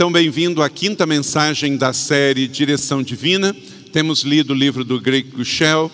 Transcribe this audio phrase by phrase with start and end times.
[0.00, 3.54] Então, bem-vindo à quinta mensagem da série Direção Divina.
[3.92, 5.92] Temos lido o livro do Greg Gushel.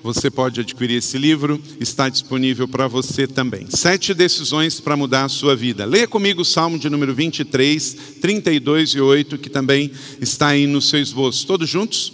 [0.00, 3.66] Você pode adquirir esse livro, está disponível para você também.
[3.68, 5.84] Sete decisões para mudar a sua vida.
[5.84, 10.80] Leia comigo o Salmo de número 23, 32 e 8, que também está aí no
[10.80, 11.44] seu esboço.
[11.44, 12.12] Todos juntos?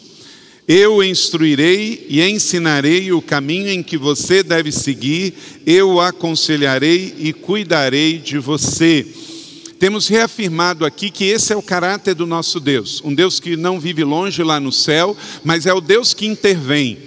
[0.66, 5.34] Eu instruirei e ensinarei o caminho em que você deve seguir,
[5.66, 9.06] eu aconselharei e cuidarei de você.
[9.78, 13.78] Temos reafirmado aqui que esse é o caráter do nosso Deus, um Deus que não
[13.78, 16.98] vive longe lá no céu, mas é o Deus que intervém.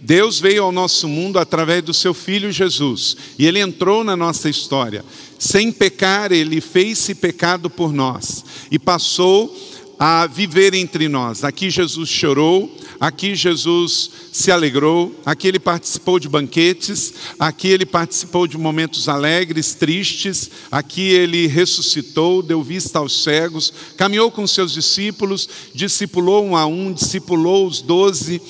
[0.00, 4.48] Deus veio ao nosso mundo através do seu filho Jesus, e ele entrou na nossa
[4.48, 5.04] história.
[5.38, 9.54] Sem pecar, ele fez-se pecado por nós e passou
[9.98, 11.44] a viver entre nós.
[11.44, 18.46] Aqui Jesus chorou, Aqui Jesus se alegrou, aqui ele participou de banquetes, aqui ele participou
[18.46, 25.48] de momentos alegres, tristes, aqui ele ressuscitou, deu vista aos cegos, caminhou com seus discípulos,
[25.74, 28.40] discipulou um a um, discipulou os doze,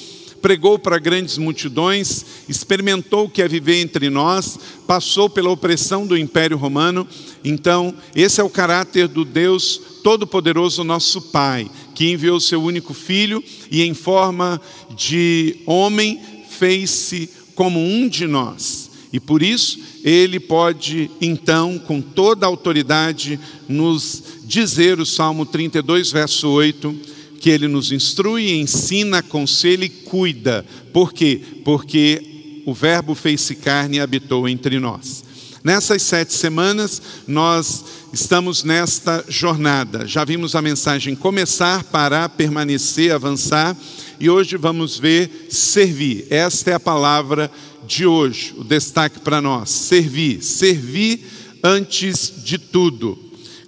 [0.44, 6.18] pregou para grandes multidões, experimentou o que é viver entre nós, passou pela opressão do
[6.18, 7.08] Império Romano.
[7.42, 13.42] Então, esse é o caráter do Deus Todo-Poderoso, nosso Pai que enviou seu único filho
[13.70, 14.60] e, em forma
[14.94, 18.90] de homem, fez-se como um de nós.
[19.14, 26.12] E por isso, ele pode, então, com toda a autoridade, nos dizer o Salmo 32,
[26.12, 27.13] verso 8,
[27.44, 30.64] que ele nos instrui, ensina, aconselha e cuida.
[30.94, 31.42] Por quê?
[31.62, 35.22] Porque o Verbo fez-se carne e habitou entre nós.
[35.62, 37.84] Nessas sete semanas, nós
[38.14, 40.06] estamos nesta jornada.
[40.06, 43.76] Já vimos a mensagem começar, parar, permanecer, avançar,
[44.18, 46.26] e hoje vamos ver servir.
[46.30, 47.50] Esta é a palavra
[47.86, 50.42] de hoje, o destaque para nós: servir.
[50.42, 51.26] Servir
[51.62, 53.18] antes de tudo.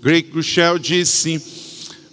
[0.00, 1.65] Greg Grushel disse: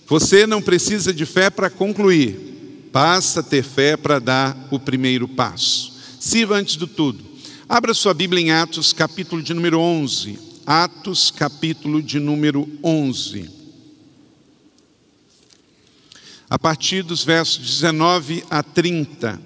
[0.08, 5.94] Você não precisa de fé para concluir, basta ter fé para dar o primeiro passo.
[6.19, 7.24] Sirva antes de tudo.
[7.68, 10.40] Abra sua Bíblia em Atos, capítulo de número 11.
[10.66, 13.50] Atos, capítulo de número 11.
[16.50, 19.41] A partir dos versos 19 a 30.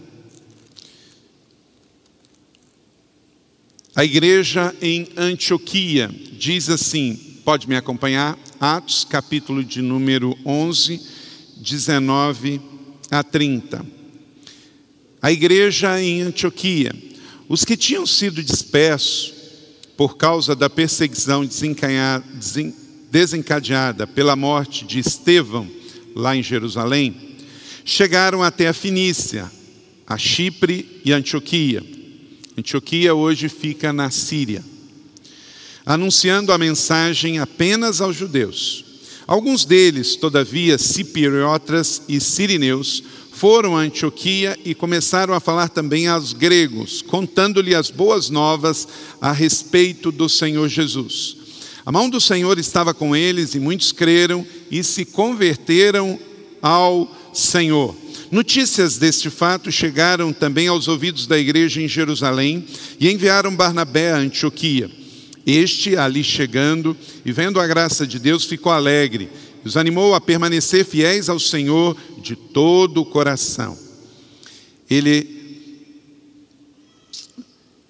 [3.96, 8.38] A igreja em Antioquia diz assim: pode me acompanhar?
[8.60, 11.02] Atos, capítulo de número 11,
[11.58, 12.62] 19
[13.12, 13.86] a 30.
[15.22, 17.08] A igreja em Antioquia
[17.50, 19.34] os que tinham sido dispersos
[19.96, 21.48] por causa da perseguição
[23.10, 25.68] desencadeada pela morte de Estevão,
[26.14, 27.16] lá em Jerusalém,
[27.86, 29.50] chegaram até a Finícia,
[30.06, 31.82] a Chipre e Antioquia.
[32.58, 34.64] Antioquia hoje fica na Síria,
[35.88, 38.84] anunciando a mensagem apenas aos judeus.
[39.26, 46.34] Alguns deles, todavia, cipriotas e sirineus, foram a Antioquia e começaram a falar também aos
[46.34, 48.86] gregos, contando-lhe as boas novas
[49.22, 51.38] a respeito do Senhor Jesus.
[51.86, 56.20] A mão do Senhor estava com eles e muitos creram e se converteram
[56.62, 57.96] ao Senhor.
[58.30, 62.66] Notícias deste fato chegaram também aos ouvidos da igreja em Jerusalém
[63.00, 64.97] e enviaram Barnabé a Antioquia.
[65.48, 69.30] Este, ali chegando e vendo a graça de Deus, ficou alegre
[69.68, 73.78] os animou a permanecer fiéis ao Senhor de todo o coração.
[74.90, 75.36] Ele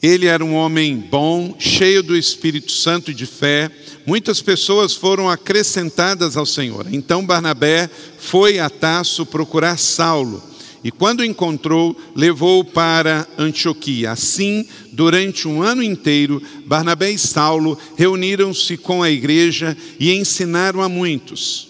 [0.01, 3.72] ele era um homem bom, cheio do Espírito Santo e de fé.
[4.05, 6.85] Muitas pessoas foram acrescentadas ao Senhor.
[6.91, 7.90] Então Barnabé
[8.20, 10.41] foi a Tasso procurar Saulo
[10.84, 14.12] e quando encontrou, levou-o para Antioquia.
[14.12, 20.90] Assim, durante um ano inteiro, Barnabé e Saulo reuniram-se com a igreja e ensinaram a
[20.90, 21.68] muitos.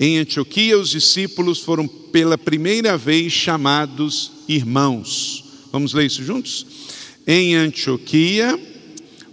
[0.00, 5.44] Em Antioquia, os discípulos foram pela primeira vez chamados irmãos.
[5.72, 6.66] Vamos ler isso juntos?
[7.26, 8.58] Em Antioquia,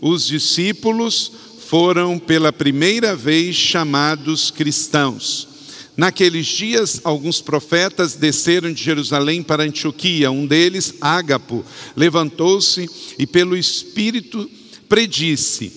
[0.02, 1.32] os discípulos
[1.68, 5.55] foram pela primeira vez chamados cristãos.
[5.98, 10.30] Naqueles dias, alguns profetas desceram de Jerusalém para Antioquia.
[10.30, 11.64] Um deles, Ágapo,
[11.96, 14.50] levantou-se e, pelo Espírito,
[14.90, 15.72] predisse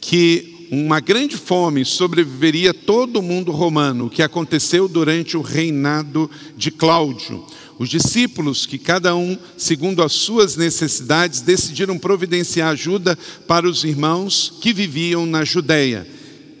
[0.00, 6.70] que uma grande fome sobreviveria todo o mundo romano, que aconteceu durante o reinado de
[6.70, 7.44] Cláudio.
[7.76, 13.18] Os discípulos, que cada um, segundo as suas necessidades, decidiram providenciar ajuda
[13.48, 16.13] para os irmãos que viviam na Judéia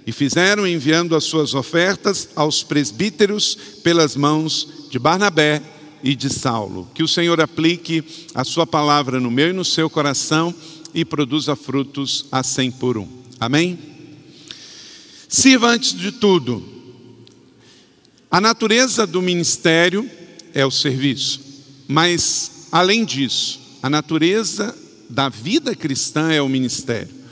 [0.06, 5.62] e fizeram enviando as suas ofertas aos presbíteros pelas mãos de Barnabé
[6.02, 6.88] e de Saulo.
[6.94, 8.04] Que o Senhor aplique
[8.34, 10.54] a sua palavra no meu e no seu coração
[10.92, 13.08] e produza frutos a cem por um.
[13.40, 13.78] Amém?
[15.28, 16.62] Sirva antes de tudo.
[18.30, 20.08] A natureza do ministério
[20.52, 21.40] é o serviço,
[21.88, 24.76] mas, além disso, a natureza
[25.08, 27.23] da vida cristã é o ministério.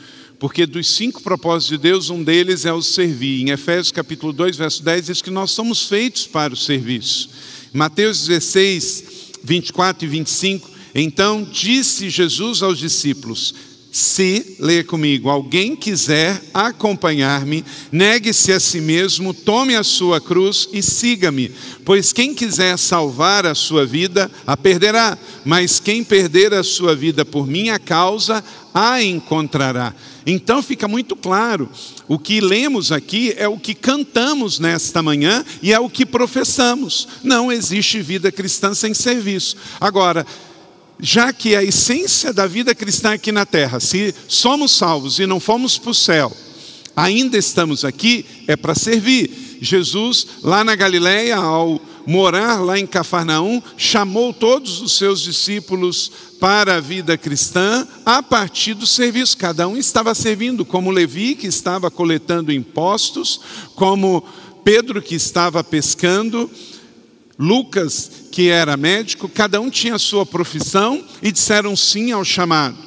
[0.42, 3.42] Porque dos cinco propósitos de Deus, um deles é o servir.
[3.42, 7.30] Em Efésios capítulo 2, verso 10, diz que nós somos feitos para o serviço.
[7.72, 9.04] Mateus 16,
[9.44, 13.54] 24 e 25, então disse Jesus aos discípulos:
[13.92, 17.62] se, leia comigo, alguém quiser acompanhar-me,
[17.92, 21.52] negue-se a si mesmo, tome a sua cruz e siga-me.
[21.84, 27.22] Pois quem quiser salvar a sua vida, a perderá, mas quem perder a sua vida
[27.22, 28.42] por minha causa,
[28.72, 29.94] a encontrará.
[30.24, 31.68] Então fica muito claro,
[32.08, 37.06] o que lemos aqui é o que cantamos nesta manhã e é o que professamos.
[37.22, 39.56] Não existe vida cristã sem serviço.
[39.78, 40.26] Agora,
[41.04, 45.40] já que a essência da vida cristã aqui na terra, se somos salvos e não
[45.40, 46.32] fomos para o céu,
[46.94, 49.58] ainda estamos aqui, é para servir.
[49.60, 56.76] Jesus, lá na Galileia, ao morar lá em Cafarnaum, chamou todos os seus discípulos para
[56.76, 59.36] a vida cristã a partir do serviço.
[59.36, 63.40] Cada um estava servindo, como Levi, que estava coletando impostos,
[63.74, 64.24] como
[64.64, 66.48] Pedro, que estava pescando,
[67.42, 72.78] Lucas, que era médico, cada um tinha a sua profissão e disseram sim ao chamado.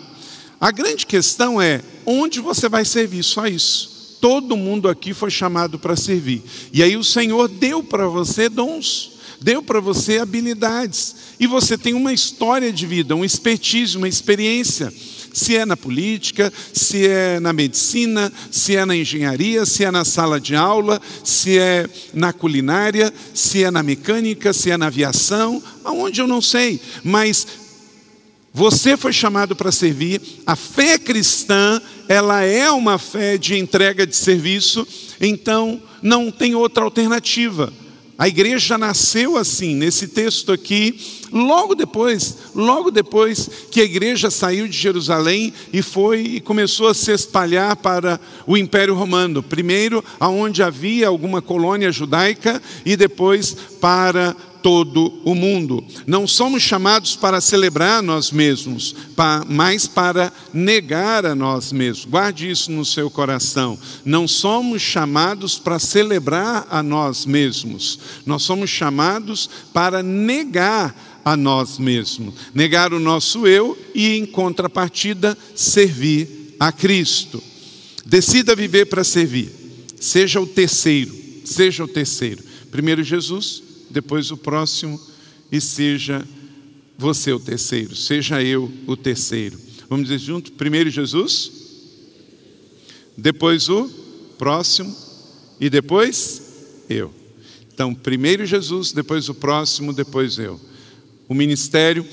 [0.61, 4.17] A grande questão é onde você vai servir, só isso.
[4.21, 6.41] Todo mundo aqui foi chamado para servir.
[6.71, 9.11] E aí o Senhor deu para você dons,
[9.41, 11.15] deu para você habilidades.
[11.37, 14.91] E você tem uma história de vida, um expertise, uma experiência
[15.35, 20.05] se é na política, se é na medicina, se é na engenharia, se é na
[20.05, 25.61] sala de aula, se é na culinária, se é na mecânica, se é na aviação,
[25.83, 27.45] aonde eu não sei, mas
[28.53, 30.21] você foi chamado para servir.
[30.47, 34.87] A fé cristã, ela é uma fé de entrega de serviço,
[35.19, 37.73] então não tem outra alternativa.
[38.17, 40.97] A igreja nasceu assim, nesse texto aqui,
[41.33, 46.93] logo depois, logo depois que a igreja saiu de Jerusalém e foi e começou a
[46.93, 49.43] se espalhar para o Império Romano.
[49.43, 54.33] Primeiro, aonde havia alguma colônia judaica e depois para
[54.65, 55.85] todo o mundo.
[56.07, 58.95] Não somos chamados para celebrar nós mesmos,
[59.47, 62.05] mas para negar a nós mesmos.
[62.05, 63.77] Guarde isso no seu coração.
[64.03, 67.99] Não somos chamados para celebrar a nós mesmos.
[68.25, 75.37] Nós somos chamados para negar a nós mesmos, negar o nosso eu e, em contrapartida,
[75.53, 77.39] servir a Cristo.
[78.03, 79.51] Decida viver para servir.
[79.99, 81.13] Seja o terceiro,
[81.43, 82.43] seja o terceiro.
[82.71, 83.64] Primeiro Jesus,
[83.95, 84.99] depois o próximo,
[85.49, 86.27] e seja
[86.97, 89.57] você o terceiro, seja eu o terceiro.
[89.89, 90.51] Vamos dizer junto?
[90.51, 91.49] Primeiro Jesus,
[93.17, 93.89] depois o
[94.37, 94.93] próximo
[95.61, 96.41] e depois
[96.89, 97.13] eu.
[97.73, 100.59] Então, primeiro Jesus, depois o próximo, depois eu.
[101.29, 102.05] O ministério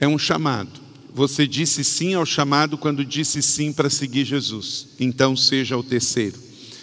[0.00, 0.80] é um chamado.
[1.14, 4.88] Você disse sim ao chamado quando disse sim para seguir Jesus.
[4.98, 6.36] Então seja o terceiro.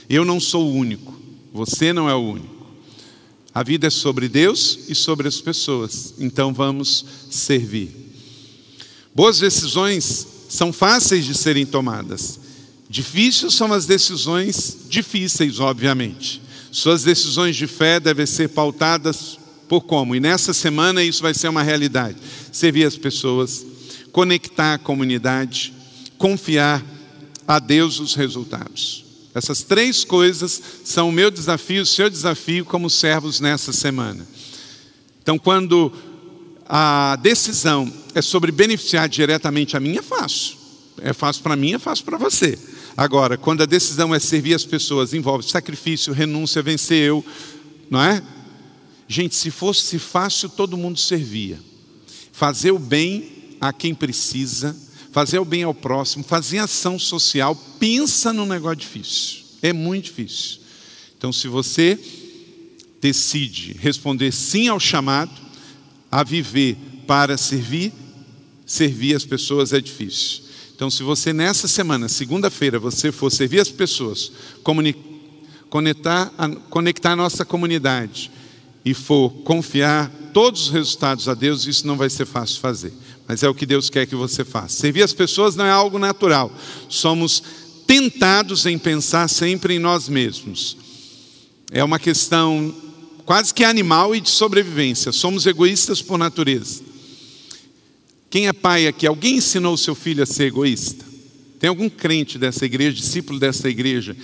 [0.10, 1.14] Eu não sou o único.
[1.52, 2.53] Você não é o único.
[3.54, 7.92] A vida é sobre Deus e sobre as pessoas, então vamos servir.
[9.14, 12.40] Boas decisões são fáceis de serem tomadas.
[12.90, 16.42] Difíceis são as decisões difíceis, obviamente.
[16.72, 20.16] Suas decisões de fé devem ser pautadas por como?
[20.16, 22.18] E nessa semana isso vai ser uma realidade.
[22.52, 23.66] Servir as pessoas,
[24.12, 25.74] conectar a comunidade,
[26.18, 26.84] confiar
[27.48, 29.03] a Deus os resultados.
[29.34, 34.28] Essas três coisas são o meu desafio, o seu desafio como servos nessa semana.
[35.22, 35.92] Então, quando
[36.68, 40.58] a decisão é sobre beneficiar diretamente a mim, é fácil.
[41.02, 42.58] É fácil para mim, é fácil para você.
[42.96, 47.26] Agora, quando a decisão é servir as pessoas, envolve sacrifício, renúncia, vencer eu,
[47.90, 48.22] não é?
[49.08, 51.60] Gente, se fosse fácil, todo mundo servia.
[52.32, 54.76] Fazer o bem a quem precisa,
[55.14, 59.44] fazer o bem ao próximo, fazer ação social, pensa num negócio difícil.
[59.62, 60.60] É muito difícil.
[61.16, 62.00] Então, se você
[63.00, 65.32] decide responder sim ao chamado,
[66.12, 67.94] a viver para servir,
[68.66, 70.46] servir as pessoas é difícil.
[70.76, 74.32] Então, se você nessa semana, segunda-feira, você for servir as pessoas,
[75.70, 78.32] conectar a, conectar a nossa comunidade
[78.84, 82.92] e for confiar todos os resultados a Deus, isso não vai ser fácil fazer
[83.28, 84.82] mas é o que Deus quer que você faça.
[84.82, 86.52] Servir as pessoas não é algo natural.
[86.90, 87.42] Somos
[87.88, 90.78] tentados em pensar sempre em nós mesmos.
[91.72, 92.74] É uma questão
[93.26, 95.12] quase que animal e de sobrevivência.
[95.12, 96.84] Somos egoístas por natureza.
[98.30, 99.08] Quem é pai aqui?
[99.08, 101.06] Alguém ensinou seu filho a ser egoísta?
[101.60, 104.18] Tem algum crente dessa igreja, discípulo dessa igreja,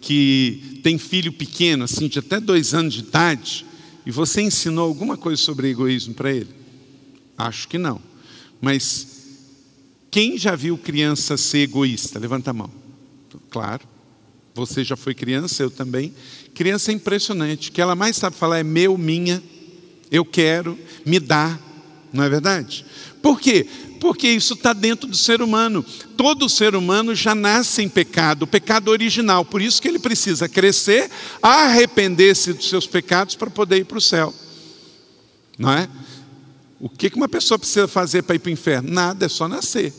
[0.00, 3.66] que tem filho pequeno, assim, de até dois anos de idade,
[4.04, 6.48] e você ensinou alguma coisa sobre egoísmo para ele?
[7.36, 8.00] Acho que não.
[8.60, 9.06] Mas
[10.10, 12.18] quem já viu criança ser egoísta?
[12.18, 12.70] Levanta a mão.
[13.50, 13.88] Claro.
[14.54, 16.12] Você já foi criança, eu também.
[16.54, 17.70] Criança é impressionante.
[17.70, 19.42] O que ela mais sabe falar é meu, minha,
[20.10, 21.58] eu quero, me dá.
[22.12, 22.84] Não é verdade?
[23.22, 23.66] Por quê?
[24.00, 25.84] Porque isso está dentro do ser humano.
[26.16, 29.44] Todo ser humano já nasce em pecado, pecado original.
[29.44, 34.00] Por isso que ele precisa crescer, arrepender-se dos seus pecados para poder ir para o
[34.00, 34.34] céu.
[35.58, 35.88] Não é?
[36.80, 38.90] O que uma pessoa precisa fazer para ir para o inferno?
[38.90, 39.92] Nada, é só nascer.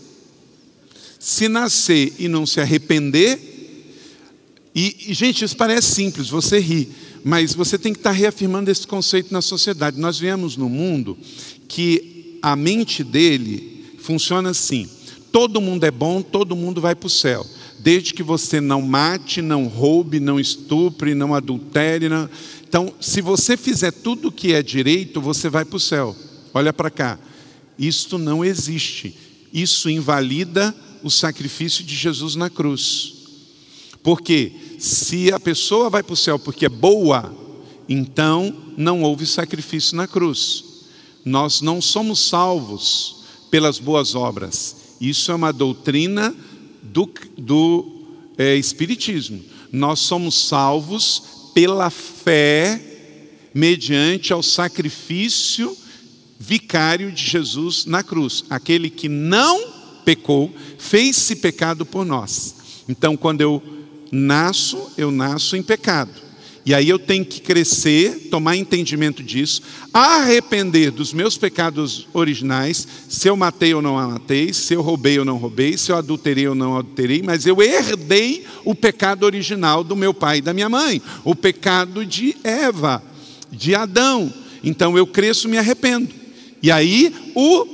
[1.19, 3.39] Se nascer e não se arrepender,
[4.73, 6.89] e, e gente, isso parece simples, você ri,
[7.23, 9.99] mas você tem que estar reafirmando esse conceito na sociedade.
[9.99, 11.15] Nós vivemos num mundo
[11.67, 14.89] que a mente dele funciona assim:
[15.31, 17.45] todo mundo é bom, todo mundo vai para o céu.
[17.77, 22.09] Desde que você não mate, não roube, não estupre, não adultere.
[22.09, 22.29] Não...
[22.67, 26.15] Então, se você fizer tudo o que é direito, você vai para o céu.
[26.53, 27.19] Olha para cá.
[27.77, 29.15] Isto não existe.
[29.53, 33.13] Isso invalida o sacrifício de Jesus na cruz.
[34.03, 37.35] Porque se a pessoa vai para o céu porque é boa,
[37.87, 40.63] então não houve sacrifício na cruz.
[41.23, 44.75] Nós não somos salvos pelas boas obras.
[44.99, 46.33] Isso é uma doutrina
[46.81, 48.05] do, do
[48.37, 49.43] é, Espiritismo.
[49.71, 52.81] Nós somos salvos pela fé,
[53.53, 55.75] mediante ao sacrifício
[56.41, 58.43] vicário de Jesus na cruz.
[58.49, 59.63] Aquele que não
[60.03, 62.55] pecou, fez-se pecado por nós.
[62.89, 63.61] Então, quando eu
[64.11, 66.11] nasço, eu nasço em pecado.
[66.65, 69.61] E aí eu tenho que crescer, tomar entendimento disso,
[69.93, 75.25] arrepender dos meus pecados originais, se eu matei ou não matei, se eu roubei ou
[75.25, 79.95] não roubei, se eu adulterei ou não adulterei, mas eu herdei o pecado original do
[79.95, 83.01] meu pai e da minha mãe, o pecado de Eva,
[83.51, 84.31] de Adão.
[84.63, 86.20] Então eu cresço e me arrependo.
[86.61, 87.65] E aí o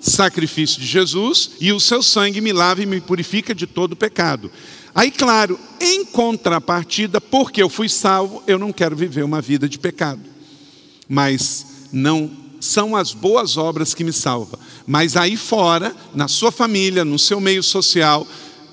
[0.00, 4.50] sacrifício de Jesus e o seu sangue me lava e me purifica de todo pecado.
[4.94, 9.78] Aí, claro, em contrapartida, porque eu fui salvo, eu não quero viver uma vida de
[9.78, 10.20] pecado.
[11.08, 12.30] Mas não
[12.60, 14.58] são as boas obras que me salvam.
[14.86, 18.26] Mas aí fora, na sua família, no seu meio social,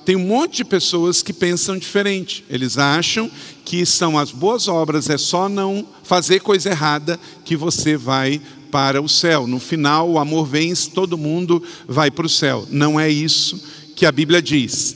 [0.05, 2.43] tem um monte de pessoas que pensam diferente.
[2.49, 3.29] Eles acham
[3.63, 9.01] que são as boas obras, é só não fazer coisa errada que você vai para
[9.01, 9.47] o céu.
[9.47, 12.67] No final, o amor vence, todo mundo vai para o céu.
[12.69, 13.61] Não é isso
[13.95, 14.95] que a Bíblia diz.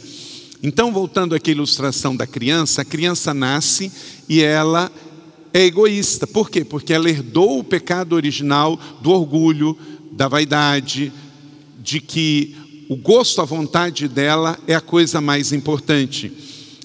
[0.63, 3.92] Então, voltando aqui à ilustração da criança, a criança nasce
[4.30, 4.92] e ela
[5.54, 6.28] é egoísta.
[6.28, 6.63] Por quê?
[6.63, 9.78] Porque ela herdou o pecado original do orgulho,
[10.12, 11.12] da vaidade,
[11.82, 12.56] de que
[12.88, 16.32] o gosto, a vontade dela é a coisa mais importante.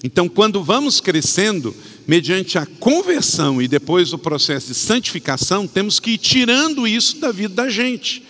[0.03, 1.75] Então, quando vamos crescendo,
[2.07, 7.31] mediante a conversão e depois o processo de santificação, temos que ir tirando isso da
[7.31, 8.23] vida da gente.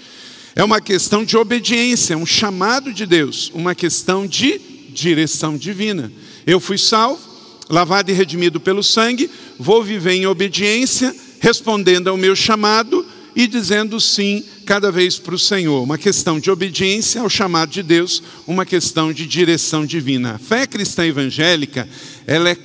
[0.56, 6.12] É uma questão de obediência, é um chamado de Deus, uma questão de direção divina.
[6.48, 7.22] Eu fui salvo,
[7.70, 9.30] lavado e redimido pelo sangue,
[9.60, 13.06] vou viver em obediência, respondendo ao meu chamado
[13.36, 15.84] e dizendo sim cada vez para o Senhor.
[15.84, 20.34] Uma questão de obediência ao chamado de Deus, uma questão de direção divina.
[20.34, 21.88] A fé cristã evangélica,
[22.26, 22.56] ela é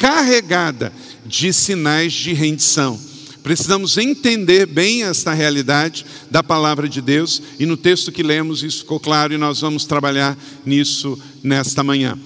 [0.00, 0.90] carregada
[1.26, 2.98] de sinais de rendição.
[3.42, 8.78] Precisamos entender bem esta realidade da palavra de Deus e no texto que lemos isso
[8.78, 12.18] ficou claro e nós vamos trabalhar nisso nesta manhã.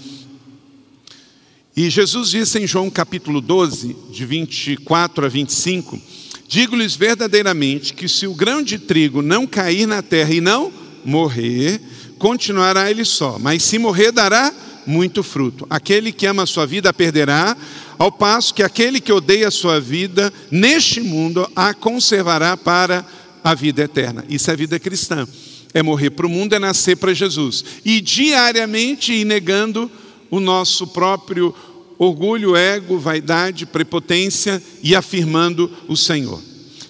[1.77, 6.01] E Jesus disse em João capítulo 12, de 24 a 25:
[6.47, 10.73] Digo-lhes verdadeiramente que se o grão de trigo não cair na terra e não
[11.05, 11.81] morrer,
[12.19, 14.53] continuará ele só, mas se morrer, dará
[14.87, 15.67] muito fruto.
[15.71, 17.57] Aquele que ama a sua vida a perderá,
[17.99, 23.05] ao passo que aquele que odeia a sua vida neste mundo a conservará para
[23.43, 24.25] a vida eterna.
[24.29, 25.27] Isso é vida cristã.
[25.73, 27.65] É morrer para o mundo, é nascer para Jesus.
[27.85, 29.91] E diariamente ir negando
[30.31, 31.55] o nosso próprio
[31.99, 36.41] orgulho, ego, vaidade, prepotência e afirmando o Senhor.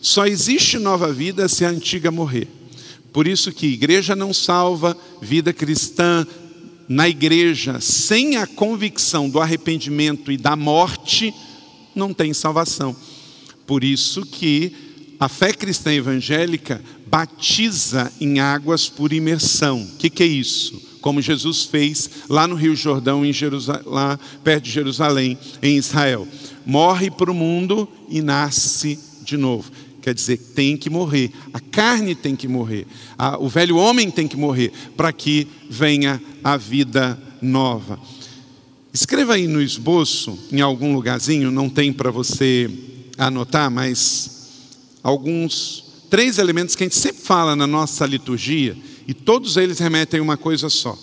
[0.01, 2.49] Só existe nova vida se a antiga morrer.
[3.13, 6.27] Por isso que igreja não salva, vida cristã
[6.89, 11.33] na igreja sem a convicção do arrependimento e da morte,
[11.95, 12.95] não tem salvação.
[13.67, 14.73] Por isso que
[15.19, 19.83] a fé cristã evangélica batiza em águas por imersão.
[19.83, 20.99] O que, que, é isso?
[21.01, 23.33] Como Jesus fez lá no Rio Jordão, em
[23.87, 26.27] lá perto de Jerusalém, em Israel.
[26.67, 29.71] Morre para o mundo e nasce de novo.
[30.05, 31.31] Quer dizer, tem que morrer.
[31.51, 32.87] A carne tem que morrer.
[33.41, 37.99] o velho homem tem que morrer para que venha a vida nova.
[38.93, 42.71] Escreva aí no esboço, em algum lugarzinho, não tem para você
[43.17, 44.51] anotar, mas
[45.03, 48.77] alguns, três elementos que a gente sempre fala na nossa liturgia,
[49.09, 50.99] e todos eles remetem a uma coisa só.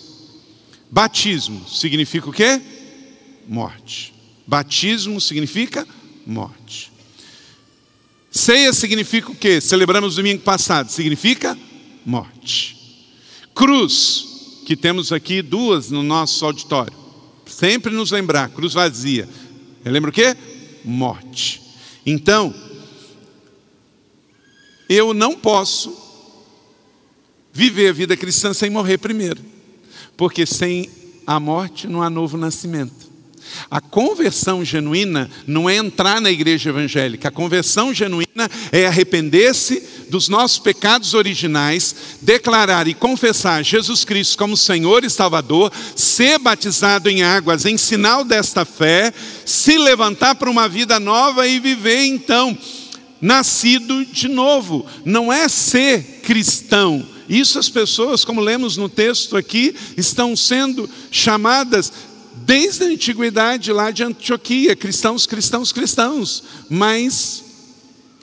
[0.88, 2.62] Batismo significa o quê?
[3.48, 4.14] Morte.
[4.46, 5.84] Batismo significa
[6.24, 6.91] morte.
[8.32, 9.60] Ceia significa o quê?
[9.60, 11.56] Celebramos domingo passado, significa
[12.04, 12.74] morte.
[13.54, 16.96] Cruz, que temos aqui duas no nosso auditório.
[17.44, 19.28] Sempre nos lembrar, cruz vazia.
[19.84, 20.34] Lembra o quê?
[20.82, 21.60] Morte.
[22.06, 22.54] Então,
[24.88, 25.94] eu não posso
[27.52, 29.42] viver a vida cristã sem morrer primeiro.
[30.16, 30.90] Porque sem
[31.26, 33.11] a morte não há novo nascimento.
[33.70, 37.28] A conversão genuína não é entrar na igreja evangélica.
[37.28, 44.56] A conversão genuína é arrepender-se dos nossos pecados originais, declarar e confessar Jesus Cristo como
[44.56, 49.12] Senhor e Salvador, ser batizado em águas em sinal desta fé,
[49.44, 52.56] se levantar para uma vida nova e viver então
[53.22, 54.84] nascido de novo.
[55.04, 57.06] Não é ser cristão.
[57.28, 61.92] Isso as pessoas, como lemos no texto aqui, estão sendo chamadas
[62.52, 67.42] desde a antiguidade lá de Antioquia, cristãos, cristãos, cristãos, mas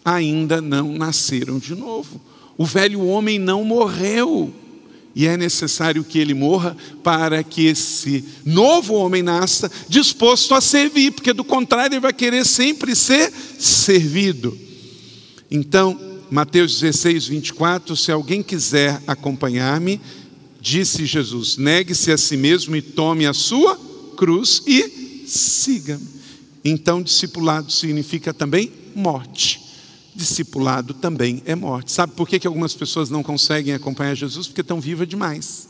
[0.06, 2.22] ainda não nasceram de novo.
[2.56, 4.54] O velho homem não morreu.
[5.16, 11.12] E é necessário que ele morra para que esse novo homem nasça disposto a servir,
[11.12, 14.56] porque do contrário ele vai querer sempre ser servido.
[15.50, 20.00] Então, Mateus 16, 24: se alguém quiser acompanhar-me,
[20.62, 23.89] disse Jesus: negue-se a si mesmo e tome a sua
[24.20, 26.06] cruz e siga-me.
[26.66, 29.62] Então, discipulado significa também morte.
[30.14, 31.94] Discipulado também é morte.
[31.94, 34.48] Sabe por que, que algumas pessoas não conseguem acompanhar Jesus?
[34.48, 35.70] Porque estão vivas demais.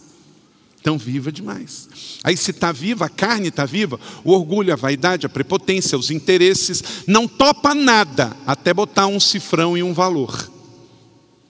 [0.76, 1.88] Estão viva demais.
[2.24, 6.10] Aí, se está viva, a carne está viva, o orgulho, a vaidade, a prepotência, os
[6.10, 10.50] interesses, não topa nada até botar um cifrão e um valor.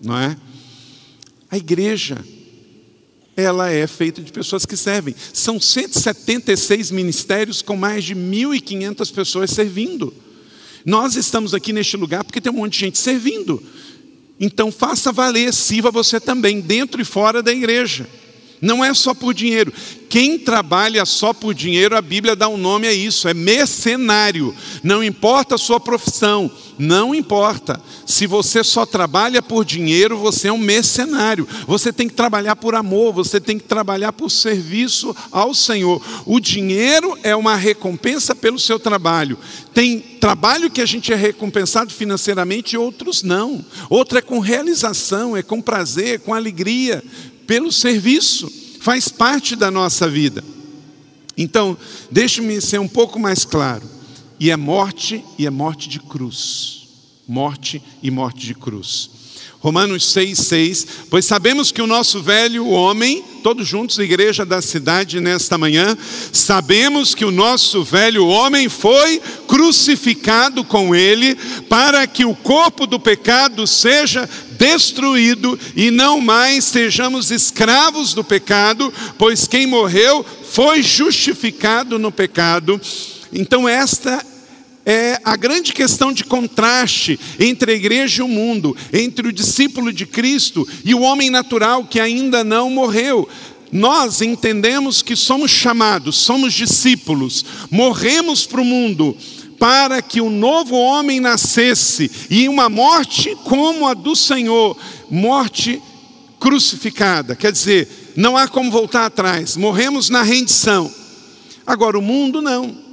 [0.01, 0.35] Não é?
[1.49, 2.17] A igreja
[3.39, 5.15] ela é feita de pessoas que servem.
[5.33, 10.13] São 176 ministérios com mais de 1.500 pessoas servindo.
[10.85, 13.61] Nós estamos aqui neste lugar porque tem um monte de gente servindo.
[14.39, 18.07] Então faça valer, sirva você também, dentro e fora da igreja.
[18.61, 19.73] Não é só por dinheiro.
[20.09, 24.55] Quem trabalha só por dinheiro, a Bíblia dá um nome a isso, é mercenário.
[24.83, 27.79] Não importa a sua profissão, não importa.
[28.07, 31.47] Se você só trabalha por dinheiro, você é um mercenário.
[31.67, 36.01] Você tem que trabalhar por amor, você tem que trabalhar por serviço ao Senhor.
[36.25, 39.37] O dinheiro é uma recompensa pelo seu trabalho.
[39.75, 43.63] Tem trabalho que a gente é recompensado financeiramente e outros não.
[43.89, 47.03] Outro é com realização, é com prazer, com alegria
[47.49, 48.47] pelo serviço,
[48.79, 50.43] faz parte da nossa vida.
[51.35, 51.75] Então,
[52.11, 53.81] deixe-me ser um pouco mais claro.
[54.39, 56.87] E é morte, e é morte de cruz.
[57.27, 59.09] Morte e morte de cruz.
[59.61, 65.57] Romanos 6,6, pois sabemos que o nosso velho homem, todos juntos, igreja da cidade nesta
[65.57, 65.97] manhã,
[66.31, 71.35] sabemos que o nosso velho homem foi crucificado com ele,
[71.67, 78.93] para que o corpo do pecado seja destruído e não mais sejamos escravos do pecado,
[79.17, 82.79] pois quem morreu foi justificado no pecado.
[83.33, 84.25] Então, esta
[84.85, 89.91] é a grande questão de contraste entre a igreja e o mundo, entre o discípulo
[89.93, 93.27] de Cristo e o homem natural que ainda não morreu.
[93.71, 99.15] Nós entendemos que somos chamados, somos discípulos, morremos para o mundo,
[99.59, 104.75] para que o novo homem nascesse e uma morte como a do Senhor,
[105.09, 105.79] morte
[106.39, 107.35] crucificada.
[107.35, 109.55] Quer dizer, não há como voltar atrás.
[109.55, 110.91] Morremos na rendição.
[111.67, 112.88] Agora o mundo não.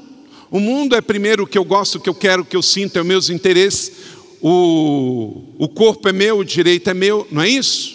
[0.56, 2.62] O mundo é primeiro o que eu gosto, o que eu quero, o que eu
[2.62, 3.92] sinto, é os meus interesses.
[4.40, 7.94] O, o corpo é meu, o direito é meu, não é isso?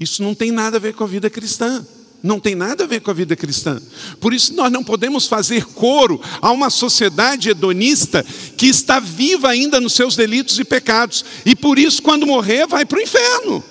[0.00, 1.86] Isso não tem nada a ver com a vida cristã.
[2.22, 3.78] Não tem nada a ver com a vida cristã.
[4.18, 8.24] Por isso nós não podemos fazer coro a uma sociedade hedonista
[8.56, 11.22] que está viva ainda nos seus delitos e pecados.
[11.44, 13.62] E por isso, quando morrer, vai para o inferno.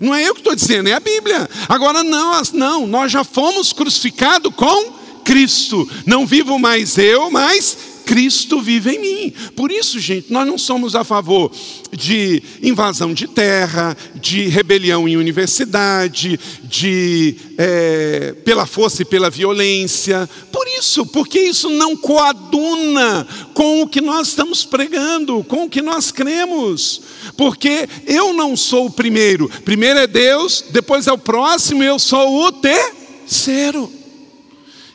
[0.00, 1.48] Não é eu que estou dizendo, é a Bíblia.
[1.68, 4.97] Agora, não, não, nós já fomos crucificados com
[5.28, 5.86] Cristo.
[6.06, 9.34] Não vivo mais eu, mas Cristo vive em mim.
[9.54, 11.52] Por isso, gente, nós não somos a favor
[11.92, 20.26] de invasão de terra, de rebelião em universidade, de é, pela força e pela violência.
[20.50, 25.82] Por isso, porque isso não coaduna com o que nós estamos pregando, com o que
[25.82, 27.02] nós cremos.
[27.36, 29.50] Porque eu não sou o primeiro.
[29.62, 33.97] Primeiro é Deus, depois é o próximo, eu sou o terceiro.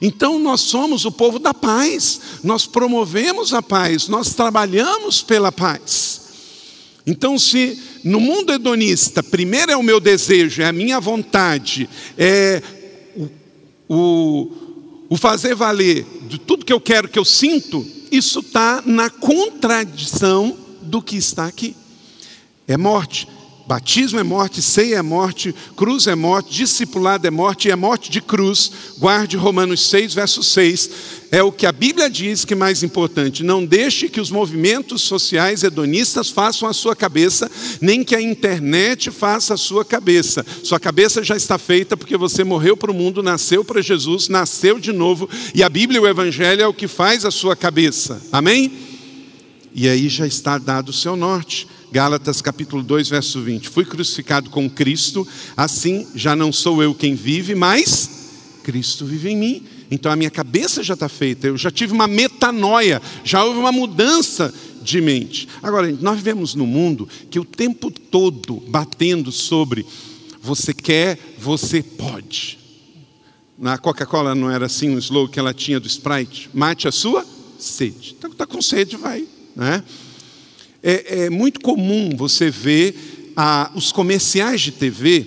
[0.06, 6.24] Então nós somos o povo da paz, nós promovemos a paz, nós trabalhamos pela paz.
[7.08, 12.62] Então, se no mundo hedonista, primeiro é o meu desejo, é a minha vontade, é
[13.88, 14.52] o,
[15.10, 20.58] o, fazer valer de tudo que eu quero, que eu sinto, isso está na contradição
[20.82, 21.78] do que está aqui.
[22.68, 23.26] É morte.
[23.65, 28.12] Batismo é morte, ceia é morte, cruz é morte, discipulado é morte e é morte
[28.12, 28.69] de cruz.
[28.97, 30.89] Guarde Romanos 6, verso 6.
[31.32, 33.41] É o que a Bíblia diz que é mais importante.
[33.41, 37.49] Não deixe que os movimentos sociais hedonistas façam a sua cabeça,
[37.80, 40.45] nem que a internet faça a sua cabeça.
[40.62, 44.78] Sua cabeça já está feita porque você morreu para o mundo, nasceu para Jesus, nasceu
[44.78, 48.21] de novo, e a Bíblia e o Evangelho é o que faz a sua cabeça.
[48.30, 48.73] Amém?
[49.73, 51.65] E aí já está dado o seu norte.
[51.93, 53.69] Gálatas capítulo 2, verso 20.
[53.69, 58.32] Fui crucificado com Cristo, assim já não sou eu quem vive, mas
[58.63, 59.63] Cristo vive em mim.
[59.91, 63.71] Então a minha cabeça já está feita, eu já tive uma metanoia, já houve uma
[63.71, 64.51] mudança
[64.82, 65.47] de mente.
[65.62, 69.86] Agora, nós vivemos num mundo que o tempo todo batendo sobre
[70.41, 72.58] você quer, você pode.
[73.56, 76.49] Na Coca-Cola não era assim o slogan que ela tinha do Sprite?
[76.56, 77.23] Mate a sua
[77.60, 78.15] sede.
[78.17, 79.27] Então está com sede, vai.
[79.56, 79.84] Né?
[80.84, 85.26] É, é muito comum você ver ah, os comerciais de TV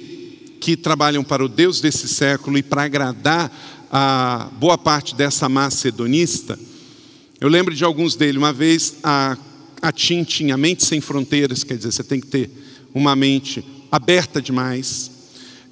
[0.61, 3.51] que trabalham para o Deus desse século e para agradar
[3.91, 6.59] a boa parte dessa massa hedonista.
[7.41, 8.37] Eu lembro de alguns deles.
[8.37, 9.39] Uma vez a,
[9.81, 12.51] a TIM tinha Mente Sem Fronteiras, quer dizer, você tem que ter
[12.93, 15.11] uma mente aberta demais.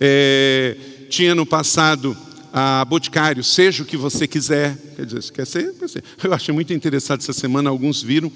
[0.01, 0.77] É,
[1.11, 2.17] tinha no passado
[2.53, 4.79] a Boticário, seja o que você quiser.
[4.97, 5.75] Quer dizer, se quer ser.
[6.25, 8.33] Eu achei muito interessante essa semana, alguns viram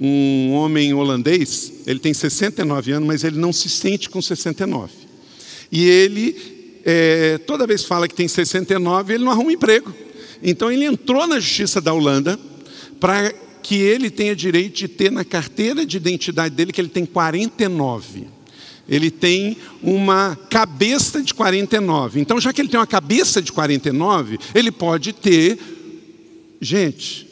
[0.00, 4.92] um homem holandês, ele tem 69 anos, mas ele não se sente com 69.
[5.72, 9.92] E ele, é, toda vez fala que tem 69, ele não arruma emprego.
[10.42, 12.38] Então ele entrou na justiça da Holanda
[13.00, 13.32] para
[13.62, 18.26] que ele tenha direito de ter na carteira de identidade dele que ele tem 49.
[18.88, 22.20] Ele tem uma cabeça de 49.
[22.20, 25.58] Então, já que ele tem uma cabeça de 49, ele pode ter.
[26.58, 27.28] Gente,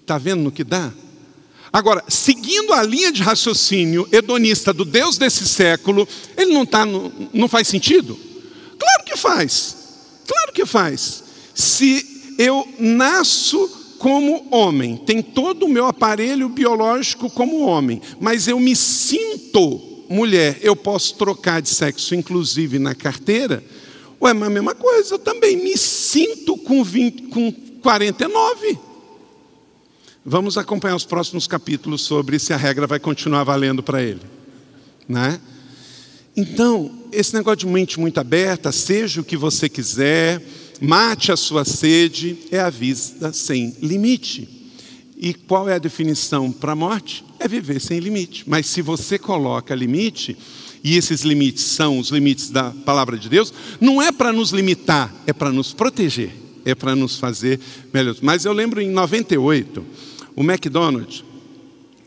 [0.00, 0.90] está vendo no que dá?
[1.74, 6.06] Agora, seguindo a linha de raciocínio hedonista do Deus desse século,
[6.36, 8.16] ele não, tá no, não faz sentido?
[8.78, 9.76] Claro que faz.
[10.24, 11.24] Claro que faz.
[11.52, 18.60] Se eu nasço como homem, tem todo o meu aparelho biológico como homem, mas eu
[18.60, 23.64] me sinto mulher, eu posso trocar de sexo, inclusive na carteira.
[24.22, 27.50] Ué, mas a mesma coisa, eu também me sinto com, 20, com
[27.82, 28.93] 49.
[30.26, 34.22] Vamos acompanhar os próximos capítulos sobre se a regra vai continuar valendo para ele.
[35.06, 35.38] Né?
[36.34, 40.42] Então, esse negócio de mente muito aberta, seja o que você quiser,
[40.80, 44.48] mate a sua sede, é a vida sem limite.
[45.14, 47.22] E qual é a definição para a morte?
[47.38, 48.44] É viver sem limite.
[48.46, 50.36] Mas se você coloca limite,
[50.82, 55.14] e esses limites são os limites da palavra de Deus, não é para nos limitar,
[55.26, 56.30] é para nos proteger,
[56.64, 57.60] é para nos fazer
[57.92, 58.20] melhores.
[58.22, 59.84] Mas eu lembro em 98,
[60.36, 61.24] o McDonald's,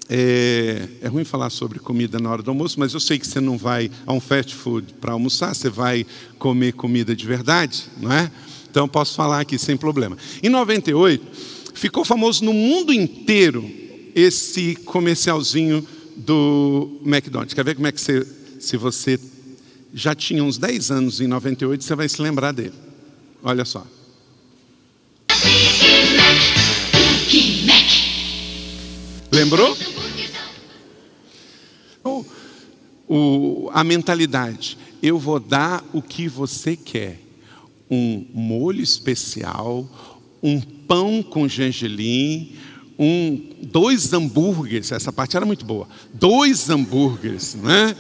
[0.10, 3.42] é, é, ruim falar sobre comida na hora do almoço, mas eu sei que você
[3.42, 6.06] não vai a um fast food para almoçar, você vai
[6.40, 8.32] comer comida de verdade, não é?
[8.70, 10.18] Então posso falar aqui sem problema.
[10.42, 11.26] Em 98,
[11.74, 13.70] ficou famoso no mundo inteiro
[14.16, 15.86] esse comercialzinho
[16.16, 17.54] do McDonald's.
[17.54, 18.26] Quer ver como é que você,
[18.60, 19.20] se você
[19.94, 22.74] já tinha uns 10 anos em 98, você vai se lembrar dele.
[23.44, 23.86] Olha só.
[29.38, 29.78] Lembrou?
[32.04, 32.26] O,
[33.08, 34.76] o, a mentalidade.
[35.00, 37.20] Eu vou dar o que você quer.
[37.88, 39.88] Um molho especial,
[40.42, 42.56] um pão com gengelim,
[42.98, 44.92] um, dois hambúrgueres.
[44.92, 45.88] Essa parte era muito boa.
[46.12, 47.96] Dois hambúrgueres, né?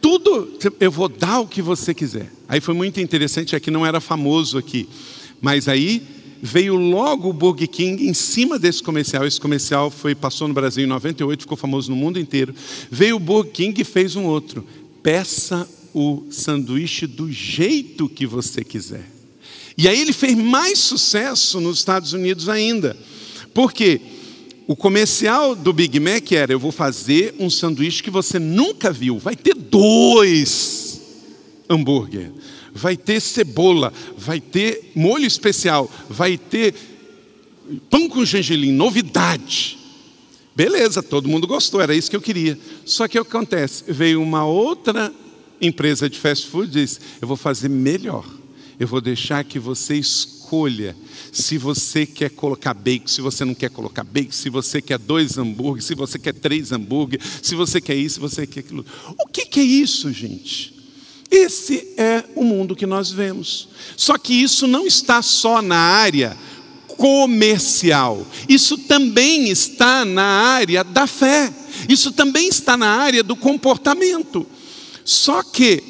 [0.00, 2.30] Tudo, eu vou dar o que você quiser.
[2.48, 4.88] Aí foi muito interessante, é que não era famoso aqui.
[5.42, 6.13] Mas aí
[6.46, 9.26] veio logo o Burger King em cima desse comercial.
[9.26, 12.54] Esse comercial foi passou no Brasil em 98, ficou famoso no mundo inteiro.
[12.90, 14.62] Veio o Burger King e fez um outro.
[15.02, 19.06] Peça o sanduíche do jeito que você quiser.
[19.78, 22.94] E aí ele fez mais sucesso nos Estados Unidos ainda.
[23.54, 23.98] Por quê?
[24.66, 29.18] O comercial do Big Mac era: eu vou fazer um sanduíche que você nunca viu.
[29.18, 31.00] Vai ter dois
[31.70, 32.30] hambúrguer
[32.74, 36.74] vai ter cebola, vai ter molho especial, vai ter
[37.88, 39.78] pão com gengelim, novidade.
[40.56, 42.58] Beleza, todo mundo gostou, era isso que eu queria.
[42.84, 43.84] Só que o que acontece?
[43.88, 45.12] Veio uma outra
[45.60, 48.26] empresa de fast food e disse: Eu vou fazer melhor.
[48.78, 50.96] Eu vou deixar que você escolha
[51.32, 55.38] se você quer colocar bacon, se você não quer colocar bacon, se você quer dois
[55.38, 58.84] hambúrgueres, se você quer três hambúrgueres, se você quer isso, se você quer aquilo.
[59.18, 60.73] O que, que é isso, gente?
[61.34, 63.68] Esse é o mundo que nós vemos.
[63.96, 66.38] Só que isso não está só na área
[66.96, 71.52] comercial, isso também está na área da fé,
[71.88, 74.46] isso também está na área do comportamento.
[75.04, 75.82] Só que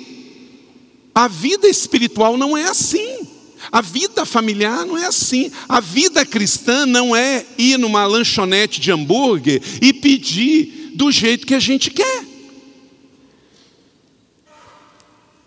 [1.15, 3.29] a vida espiritual não é assim.
[3.71, 5.51] A vida familiar não é assim.
[5.69, 11.55] A vida cristã não é ir numa lanchonete de hambúrguer e pedir do jeito que
[11.55, 12.34] a gente quer.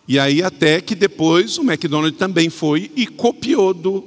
[0.07, 4.03] E aí até que depois o McDonald's também foi e copiou do,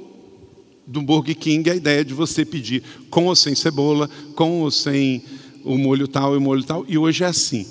[0.87, 5.23] do Burger King a ideia de você pedir com ou sem cebola, com ou sem
[5.63, 6.83] o molho tal e o molho tal.
[6.87, 7.67] E hoje é assim,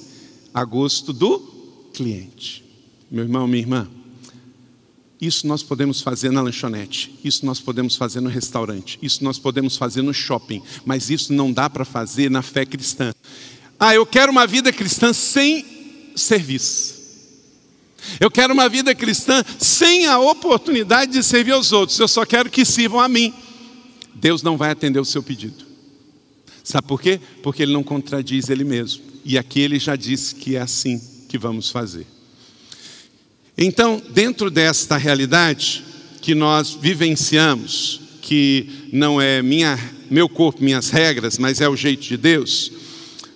[0.54, 1.38] a gosto do
[1.92, 2.64] cliente.
[3.10, 3.88] Meu irmão, minha irmã,
[5.20, 9.76] isso nós podemos fazer na lanchonete, isso nós podemos fazer no restaurante, isso nós podemos
[9.76, 13.12] fazer no shopping, mas isso não dá para fazer na fé cristã.
[13.78, 15.64] Ah, eu quero uma vida cristã sem
[16.14, 16.99] serviço.
[18.18, 21.98] Eu quero uma vida cristã sem a oportunidade de servir aos outros.
[21.98, 23.32] Eu só quero que sirvam a mim.
[24.14, 25.64] Deus não vai atender o seu pedido.
[26.64, 27.20] Sabe por quê?
[27.42, 29.02] Porque ele não contradiz ele mesmo.
[29.24, 32.06] E aqui ele já disse que é assim que vamos fazer.
[33.56, 35.84] Então, dentro desta realidade
[36.20, 39.78] que nós vivenciamos, que não é minha,
[40.10, 42.72] meu corpo, minhas regras, mas é o jeito de Deus,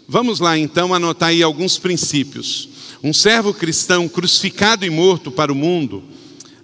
[0.09, 2.69] vamos lá então anotar aí alguns princípios
[3.05, 6.03] um servo cristão crucificado e morto para o mundo,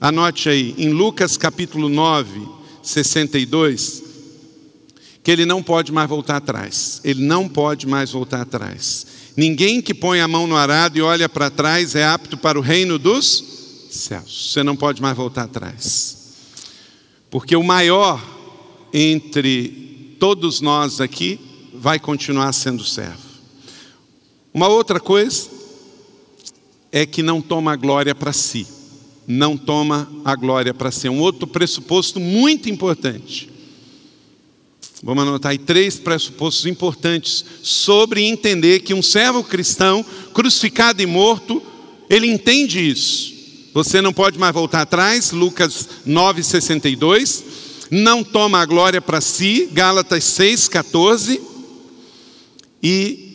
[0.01, 2.49] anote aí, em Lucas capítulo 9,
[2.83, 4.03] 62,
[5.23, 6.99] que ele não pode mais voltar atrás.
[7.05, 9.07] Ele não pode mais voltar atrás.
[9.37, 12.63] Ninguém que põe a mão no arado e olha para trás é apto para o
[12.63, 13.45] reino dos
[13.91, 14.51] céus.
[14.51, 16.17] Você não pode mais voltar atrás.
[17.31, 18.19] Porque o maior
[18.95, 21.39] entre todos nós aqui
[21.75, 23.29] vai continuar sendo servo.
[24.55, 25.60] Uma outra coisa
[26.93, 28.67] é que não toma a glória para si.
[29.27, 31.07] Não toma a glória para si.
[31.07, 33.49] É um outro pressuposto muito importante.
[35.03, 41.63] Vamos anotar aí três pressupostos importantes sobre entender que um servo cristão, crucificado e morto,
[42.09, 43.33] ele entende isso.
[43.73, 47.45] Você não pode mais voltar atrás, Lucas 9,62.
[47.91, 51.41] Não toma a glória para si, Gálatas 6,14.
[52.83, 53.30] E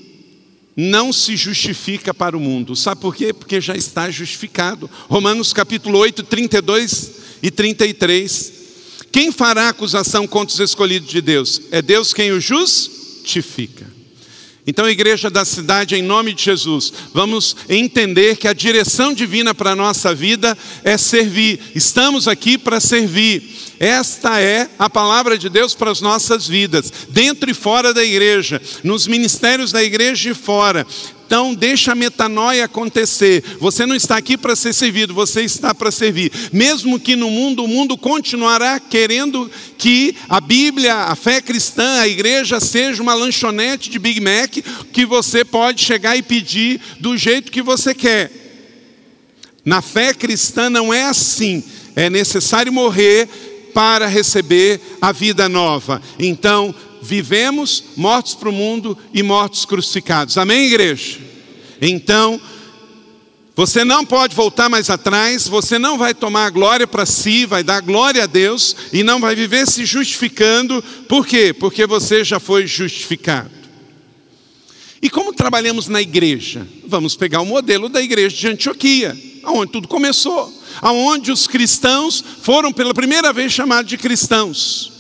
[0.76, 2.76] não se justifica para o mundo.
[2.76, 3.34] Sabe por quê?
[3.34, 4.90] Porque já está justificado.
[5.08, 7.12] Romanos capítulo 8, 32
[7.42, 8.54] e 33.
[9.12, 11.62] Quem fará acusação contra os escolhidos de Deus?
[11.72, 13.95] É Deus quem o justifica.
[14.68, 19.72] Então, igreja da cidade, em nome de Jesus, vamos entender que a direção divina para
[19.72, 21.60] a nossa vida é servir.
[21.76, 23.44] Estamos aqui para servir.
[23.80, 28.60] Esta é a palavra de Deus para as nossas vidas, dentro e fora da igreja,
[28.84, 30.88] nos ministérios da igreja e fora.
[31.26, 33.44] Então, deixa a metanoia acontecer.
[33.60, 36.32] Você não está aqui para ser servido, você está para servir.
[36.54, 42.08] Mesmo que no mundo, o mundo continuará querendo que a Bíblia, a fé cristã, a
[42.08, 44.58] igreja seja uma lanchonete de Big Mac
[44.94, 48.32] que você pode chegar e pedir do jeito que você quer.
[49.66, 51.64] Na fé cristã não é assim.
[51.96, 53.28] É necessário morrer
[53.74, 56.02] para receber a vida nova.
[56.20, 56.74] Então,
[57.06, 60.38] vivemos mortos para o mundo e mortos crucificados.
[60.38, 61.20] Amém, igreja?
[61.82, 62.40] Então,
[63.56, 67.64] você não pode voltar mais atrás, você não vai tomar a glória para si, vai
[67.64, 70.84] dar glória a Deus e não vai viver se justificando.
[71.08, 71.54] Por quê?
[71.54, 73.52] Porque você já foi justificado.
[75.02, 76.68] E como trabalhamos na igreja?
[76.88, 79.16] Vamos pegar o modelo da igreja de Antioquia,
[79.46, 84.95] onde tudo começou aonde os cristãos foram pela primeira vez chamados de cristãos.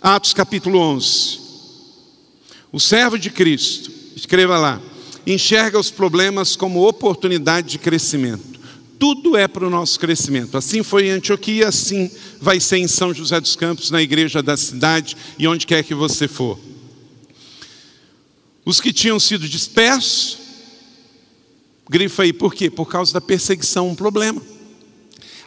[0.00, 1.40] Atos capítulo 11.
[2.70, 4.80] O servo de Cristo, escreva lá,
[5.26, 8.58] enxerga os problemas como oportunidade de crescimento.
[8.98, 10.56] Tudo é para o nosso crescimento.
[10.56, 14.56] Assim foi em Antioquia, assim vai ser em São José dos Campos, na igreja da
[14.56, 16.58] cidade e onde quer que você for.
[18.64, 20.38] Os que tinham sido dispersos,
[21.88, 22.70] grifa aí, por quê?
[22.70, 24.40] Por causa da perseguição, um problema.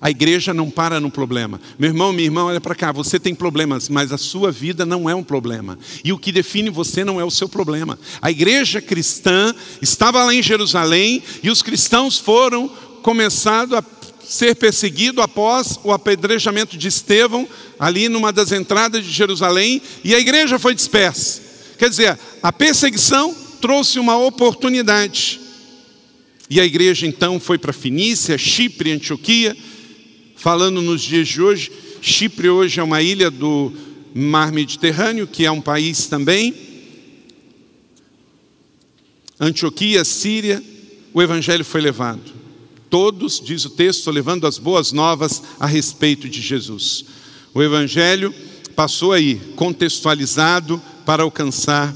[0.01, 1.61] A igreja não para no problema.
[1.77, 2.91] Meu irmão, minha irmã, olha para cá.
[2.91, 5.77] Você tem problemas, mas a sua vida não é um problema.
[6.03, 7.99] E o que define você não é o seu problema.
[8.19, 12.67] A igreja cristã estava lá em Jerusalém e os cristãos foram
[13.03, 13.83] começados a
[14.23, 17.47] ser perseguidos após o apedrejamento de Estevão,
[17.79, 21.41] ali numa das entradas de Jerusalém, e a igreja foi dispersa.
[21.77, 25.39] Quer dizer, a perseguição trouxe uma oportunidade.
[26.49, 29.55] E a igreja então foi para Finícia, Chipre, Antioquia
[30.41, 33.71] falando nos dias de hoje, Chipre hoje é uma ilha do
[34.11, 36.55] mar Mediterrâneo, que é um país também.
[39.39, 40.61] Antioquia, Síria,
[41.13, 42.33] o evangelho foi levado.
[42.89, 47.05] Todos, diz o texto, levando as boas novas a respeito de Jesus.
[47.53, 48.33] O evangelho
[48.75, 51.95] passou aí, contextualizado para alcançar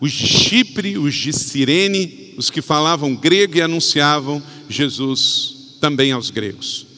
[0.00, 6.30] os de Chipre, os de Cirene, os que falavam grego e anunciavam Jesus também aos
[6.30, 6.93] gregos.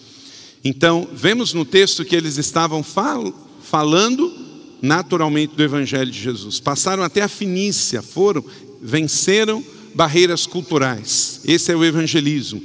[0.66, 4.34] Então, vemos no texto que eles estavam fal falando
[4.82, 6.58] naturalmente do Evangelho de Jesus.
[6.58, 8.44] Passaram até a Finícia, foram,
[8.82, 11.40] venceram barreiras culturais.
[11.44, 12.60] Esse é o evangelismo,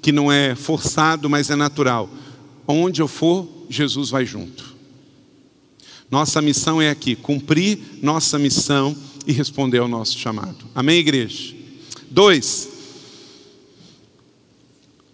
[0.00, 2.08] que não é forçado, mas é natural.
[2.66, 4.74] Onde eu for, Jesus vai junto.
[6.10, 8.96] Nossa missão é aqui, cumprir nossa missão
[9.26, 10.64] e responder ao nosso chamado.
[10.74, 11.54] Amém, igreja?
[12.10, 12.66] Dois,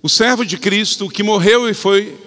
[0.03, 2.19] o servo de Cristo que morreu e foi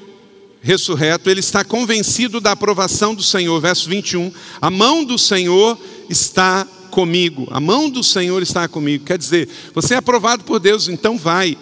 [0.62, 3.60] ressurreto, ele está convencido da aprovação do Senhor.
[3.62, 4.32] Verso 21.
[4.60, 5.78] A mão do Senhor
[6.10, 7.48] está comigo.
[7.52, 9.06] A mão do Senhor está comigo.
[9.06, 11.58] Quer dizer, você é aprovado por Deus, então vai.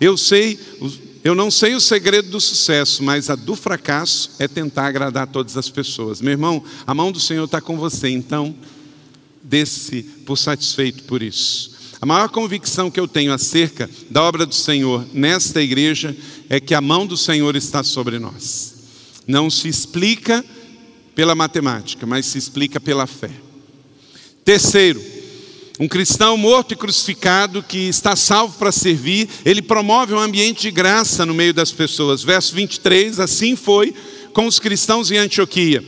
[0.00, 0.60] Eu sei,
[1.24, 5.56] eu não sei o segredo do sucesso, mas a do fracasso é tentar agradar todas
[5.56, 6.20] as pessoas.
[6.20, 8.54] Meu irmão, a mão do Senhor está com você, então
[9.42, 11.75] desse por satisfeito por isso.
[12.00, 16.16] A maior convicção que eu tenho acerca da obra do Senhor nesta igreja
[16.48, 18.74] é que a mão do Senhor está sobre nós.
[19.26, 20.44] Não se explica
[21.14, 23.30] pela matemática, mas se explica pela fé.
[24.44, 25.02] Terceiro,
[25.80, 30.70] um cristão morto e crucificado que está salvo para servir, ele promove um ambiente de
[30.70, 32.22] graça no meio das pessoas.
[32.22, 33.94] Verso 23, assim foi
[34.32, 35.82] com os cristãos em Antioquia.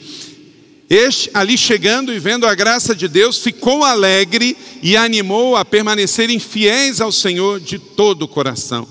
[0.90, 6.38] Este, ali chegando e vendo a graça de Deus, ficou alegre e animou a permanecerem
[6.38, 8.88] fiéis ao Senhor de todo o coração.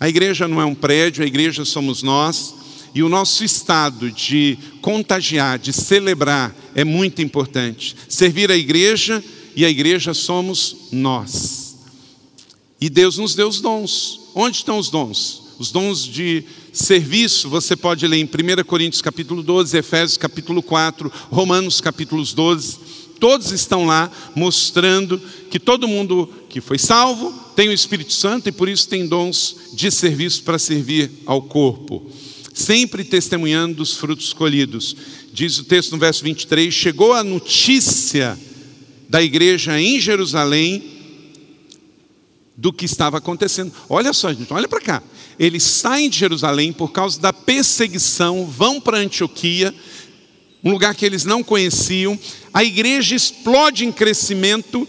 [0.00, 2.54] A igreja não é um prédio, a igreja somos nós,
[2.94, 7.94] e o nosso estado de contagiar, de celebrar, é muito importante.
[8.08, 9.22] Servir a igreja
[9.54, 11.76] e a igreja somos nós.
[12.80, 14.20] E Deus nos deu os dons.
[14.34, 15.41] Onde estão os dons?
[15.62, 21.08] Os dons de serviço, você pode ler em 1 Coríntios capítulo 12, Efésios capítulo 4,
[21.30, 22.78] Romanos capítulos 12.
[23.20, 25.22] Todos estão lá mostrando
[25.52, 29.54] que todo mundo que foi salvo tem o Espírito Santo e por isso tem dons
[29.72, 32.10] de serviço para servir ao corpo.
[32.52, 34.96] Sempre testemunhando dos frutos colhidos.
[35.32, 38.36] Diz o texto no verso 23: chegou a notícia
[39.08, 41.01] da igreja em Jerusalém
[42.62, 43.72] do que estava acontecendo.
[43.88, 45.02] Olha só, gente, olha para cá.
[45.36, 49.74] Eles saem de Jerusalém por causa da perseguição, vão para Antioquia,
[50.62, 52.16] um lugar que eles não conheciam.
[52.54, 54.88] A igreja explode em crescimento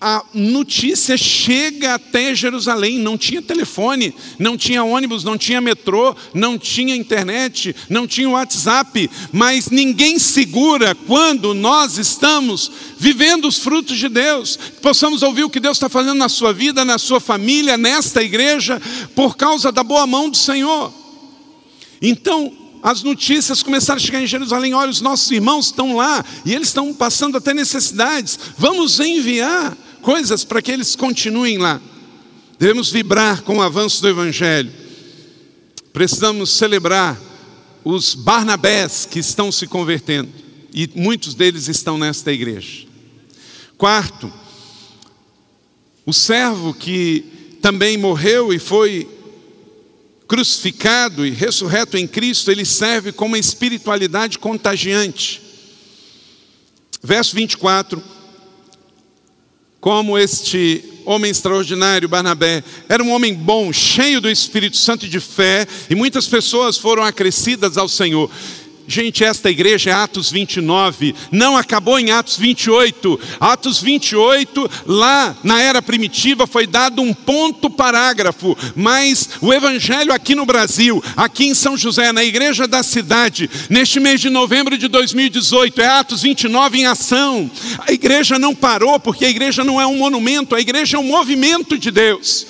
[0.00, 2.98] a notícia chega até Jerusalém.
[2.98, 9.10] Não tinha telefone, não tinha ônibus, não tinha metrô, não tinha internet, não tinha WhatsApp,
[9.32, 14.58] mas ninguém segura quando nós estamos vivendo os frutos de Deus.
[14.82, 18.80] Possamos ouvir o que Deus está fazendo na sua vida, na sua família, nesta igreja,
[19.14, 20.92] por causa da boa mão do Senhor.
[22.00, 24.72] Então, as notícias começaram a chegar em Jerusalém.
[24.72, 28.38] Olha, os nossos irmãos estão lá e eles estão passando até necessidades.
[28.56, 31.80] Vamos enviar coisas para que eles continuem lá.
[32.60, 34.72] Devemos vibrar com o avanço do Evangelho.
[35.92, 37.20] Precisamos celebrar
[37.82, 40.28] os Barnabés que estão se convertendo.
[40.72, 42.86] E muitos deles estão nesta igreja.
[43.76, 44.32] Quarto,
[46.06, 49.08] o servo que também morreu e foi
[50.26, 55.40] crucificado e ressurreto em Cristo, ele serve como uma espiritualidade contagiante.
[57.02, 58.16] Verso 24
[59.86, 65.20] como este homem extraordinário, Barnabé, era um homem bom, cheio do Espírito Santo e de
[65.20, 68.28] fé, e muitas pessoas foram acrescidas ao Senhor.
[68.88, 73.18] Gente, esta igreja é Atos 29, não acabou em Atos 28.
[73.40, 80.36] Atos 28, lá na era primitiva, foi dado um ponto parágrafo, mas o Evangelho aqui
[80.36, 84.86] no Brasil, aqui em São José, na igreja da cidade, neste mês de novembro de
[84.86, 87.50] 2018, é Atos 29 em ação.
[87.80, 91.04] A igreja não parou, porque a igreja não é um monumento, a igreja é um
[91.08, 92.46] movimento de Deus.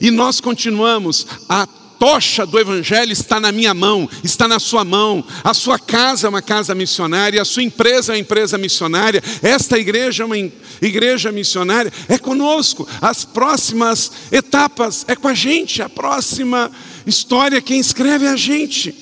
[0.00, 1.66] E nós continuamos a
[2.04, 5.24] tocha do Evangelho está na minha mão, está na sua mão.
[5.42, 9.78] A sua casa é uma casa missionária, a sua empresa é uma empresa missionária, esta
[9.78, 12.86] igreja é uma igreja missionária, é conosco.
[13.00, 16.70] As próximas etapas é com a gente, a próxima
[17.06, 18.94] história quem escreve é a gente.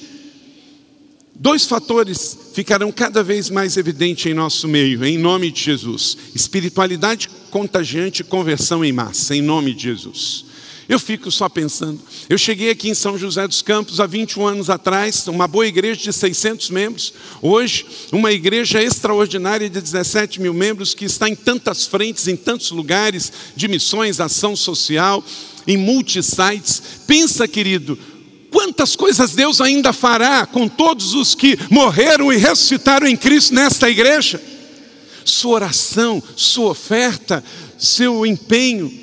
[1.34, 7.28] Dois fatores ficarão cada vez mais evidentes em nosso meio, em nome de Jesus: espiritualidade
[7.50, 10.51] contagiante e conversão em massa, em nome de Jesus.
[10.93, 11.99] Eu fico só pensando.
[12.28, 16.03] Eu cheguei aqui em São José dos Campos há 21 anos atrás, uma boa igreja
[16.03, 17.14] de 600 membros.
[17.40, 22.72] Hoje, uma igreja extraordinária de 17 mil membros que está em tantas frentes, em tantos
[22.72, 25.24] lugares de missões, ação social,
[25.66, 26.82] em multisites.
[27.07, 27.99] Pensa, querido,
[28.51, 33.88] quantas coisas Deus ainda fará com todos os que morreram e ressuscitaram em Cristo nesta
[33.88, 34.38] igreja?
[35.24, 37.43] Sua oração, sua oferta,
[37.78, 39.01] seu empenho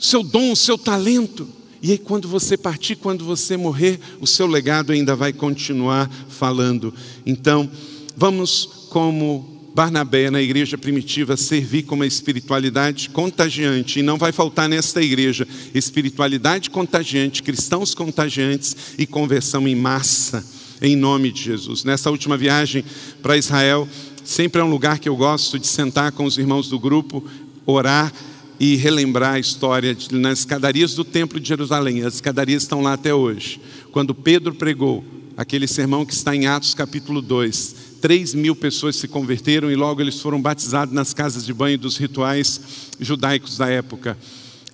[0.00, 1.46] seu dom, o seu talento.
[1.82, 6.92] E aí, quando você partir, quando você morrer, o seu legado ainda vai continuar falando.
[7.24, 7.70] Então,
[8.16, 14.00] vamos, como Barnabé na igreja primitiva, servir com uma espiritualidade contagiante.
[14.00, 20.44] E não vai faltar nesta igreja espiritualidade contagiante, cristãos contagiantes e conversão em massa,
[20.82, 21.84] em nome de Jesus.
[21.84, 22.84] Nessa última viagem
[23.22, 23.88] para Israel,
[24.24, 27.24] sempre é um lugar que eu gosto de sentar com os irmãos do grupo,
[27.64, 28.12] orar
[28.60, 32.04] e relembrar a história de, nas escadarias do Templo de Jerusalém.
[32.04, 33.58] As escadarias estão lá até hoje.
[33.90, 35.02] Quando Pedro pregou
[35.34, 40.02] aquele sermão que está em Atos capítulo 2, 3 mil pessoas se converteram e logo
[40.02, 42.60] eles foram batizados nas casas de banho dos rituais
[43.00, 44.18] judaicos da época.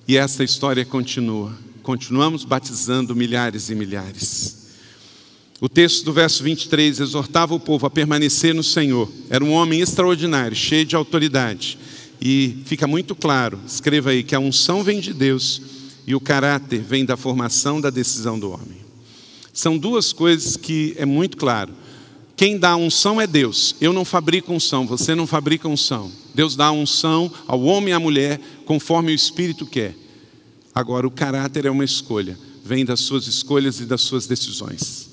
[0.08, 1.56] E essa história continua.
[1.84, 4.66] Continuamos batizando milhares e milhares.
[5.60, 9.08] O texto do verso 23 exortava o povo a permanecer no Senhor.
[9.30, 11.78] Era um homem extraordinário, cheio de autoridade.
[12.20, 15.60] E fica muito claro, escreva aí, que a unção vem de Deus
[16.06, 18.86] e o caráter vem da formação da decisão do homem.
[19.52, 21.72] São duas coisas que é muito claro.
[22.36, 23.74] Quem dá a unção é Deus.
[23.80, 26.12] Eu não fabrico unção, você não fabrica unção.
[26.34, 29.96] Deus dá a unção ao homem e à mulher conforme o Espírito quer.
[30.74, 35.08] Agora, o caráter é uma escolha, vem das suas escolhas e das suas decisões.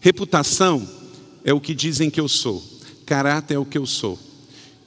[0.00, 0.88] Reputação
[1.44, 2.64] é o que dizem que eu sou,
[3.04, 4.16] caráter é o que eu sou.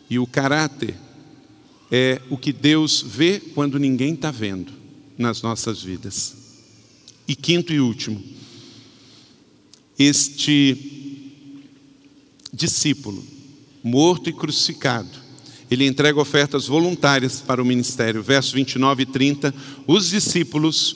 [0.09, 0.95] E o caráter
[1.91, 4.71] é o que Deus vê quando ninguém está vendo
[5.17, 6.35] nas nossas vidas.
[7.27, 8.23] E quinto e último,
[9.99, 10.77] este
[12.51, 13.23] discípulo,
[13.83, 15.19] morto e crucificado,
[15.69, 18.23] ele entrega ofertas voluntárias para o ministério.
[18.23, 19.53] Versos 29 e 30,
[19.85, 20.95] os discípulos,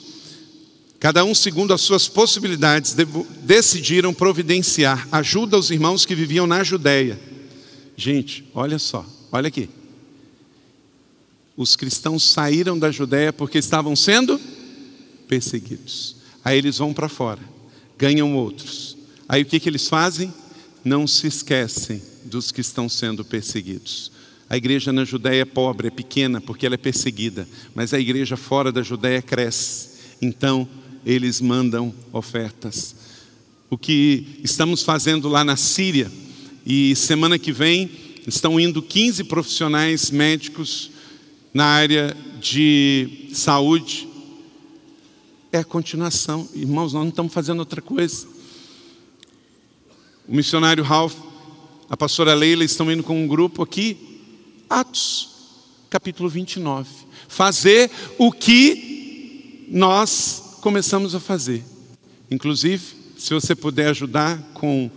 [0.98, 2.94] cada um segundo as suas possibilidades,
[3.42, 7.18] decidiram providenciar ajuda aos irmãos que viviam na Judéia.
[7.96, 9.68] Gente, olha só, olha aqui
[11.56, 14.40] os cristãos saíram da Judéia porque estavam sendo
[15.26, 16.16] perseguidos.
[16.44, 17.40] Aí eles vão para fora,
[17.98, 18.96] ganham outros.
[19.28, 20.32] Aí o que, que eles fazem?
[20.84, 24.12] Não se esquecem dos que estão sendo perseguidos.
[24.48, 28.36] A igreja na Judéia é pobre, é pequena, porque ela é perseguida, mas a igreja
[28.36, 29.88] fora da Judéia cresce.
[30.22, 30.68] Então,
[31.04, 32.94] eles mandam ofertas.
[33.68, 36.10] O que estamos fazendo lá na Síria,
[36.64, 37.90] e semana que vem
[38.26, 40.90] estão indo 15 profissionais médicos
[41.56, 44.06] na área de saúde,
[45.50, 46.46] é a continuação.
[46.54, 48.26] Irmãos, nós não estamos fazendo outra coisa.
[50.28, 51.16] O missionário Ralph,
[51.88, 53.96] a pastora Leila estão indo com um grupo aqui,
[54.68, 55.30] Atos,
[55.88, 56.90] capítulo 29.
[57.26, 61.64] Fazer o que nós começamos a fazer.
[62.30, 62.84] Inclusive,
[63.16, 64.90] se você puder ajudar com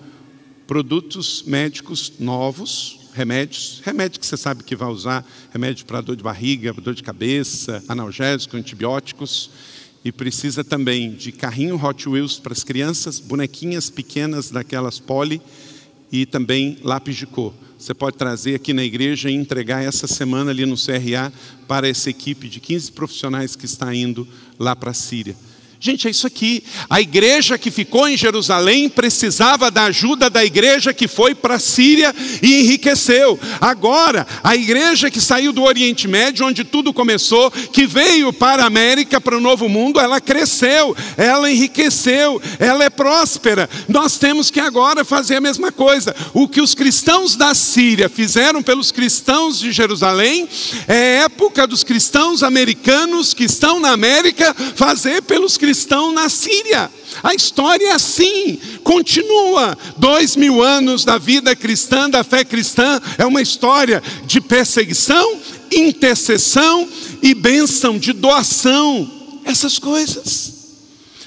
[0.68, 6.24] produtos médicos novos, remédios, remédio que você sabe que vai usar, remédio para dor de
[6.24, 9.52] barriga, dor de cabeça, analgésico, antibióticos.
[10.06, 15.42] E precisa também de carrinho Hot Wheels para as crianças, bonequinhas pequenas daquelas poli
[16.10, 17.54] e também lápis de cor.
[17.78, 21.34] Você pode trazer aqui na igreja e entregar essa semana ali no CRA
[21.68, 24.26] para essa equipe de 15 profissionais que está indo
[24.58, 25.36] lá para a Síria.
[25.82, 26.62] Gente, é isso aqui.
[26.90, 31.60] A igreja que ficou em Jerusalém precisava da ajuda da igreja que foi para a
[31.60, 33.40] Síria e enriqueceu.
[33.62, 38.66] Agora, a igreja que saiu do Oriente Médio, onde tudo começou, que veio para a
[38.66, 43.70] América, para o Novo Mundo, ela cresceu, ela enriqueceu, ela é próspera.
[43.88, 46.14] Nós temos que agora fazer a mesma coisa.
[46.34, 50.46] O que os cristãos da Síria fizeram pelos cristãos de Jerusalém,
[50.90, 56.90] é época dos cristãos americanos que estão na América fazer pelos cristãos cristão na Síria.
[57.22, 59.78] A história é assim, continua.
[59.98, 65.40] Dois mil anos da vida cristã, da fé cristã, é uma história de perseguição,
[65.72, 66.90] intercessão
[67.22, 69.12] e bênção, de doação.
[69.46, 70.54] Essas coisas.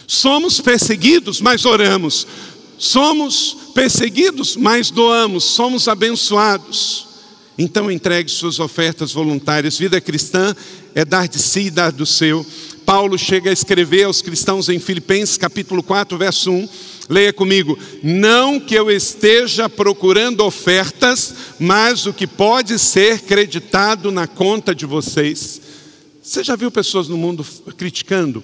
[0.09, 2.27] Somos perseguidos, mas oramos.
[2.77, 5.45] Somos perseguidos, mas doamos.
[5.45, 7.12] Somos abençoados.
[7.59, 9.79] Então entregue suas ofertas voluntárias.
[9.79, 10.55] Vida cristã
[10.95, 12.47] é dar de si e dar do seu.
[12.87, 16.69] Paulo chega a escrever aos cristãos em Filipenses capítulo 4, verso 1.
[17.09, 24.27] Leia comigo: Não que eu esteja procurando ofertas, mas o que pode ser creditado na
[24.27, 25.61] conta de vocês.
[26.23, 27.45] Você já viu pessoas no mundo
[27.77, 28.43] criticando